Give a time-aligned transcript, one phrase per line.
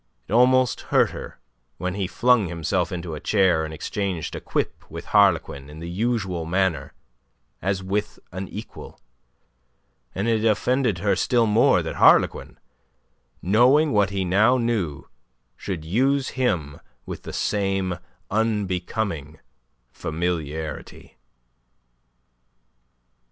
[0.27, 1.37] It almost hurt her
[1.77, 5.87] when he flung himself into a chair and exchanged a quip with Harlequin in the
[5.87, 6.95] usual manner
[7.61, 8.99] as with an equal,
[10.15, 12.59] and it offended her still more that Harlequin,
[13.43, 15.07] knowing what he now knew,
[15.55, 17.99] should use him with the same
[18.31, 19.39] unbecoming
[19.91, 21.15] familiarity.